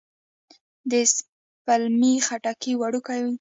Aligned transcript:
د 0.91 0.93
سپلمۍ 1.15 2.15
خټکی 2.25 2.71
وړوکی 2.77 3.19
وي 3.23 3.29